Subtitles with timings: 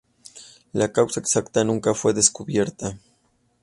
[0.73, 2.97] La causa exacta nunca fue descubierta.